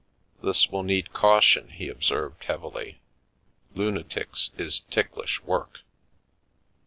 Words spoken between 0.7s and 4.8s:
will need caution," he observed, heavily." Lu natics is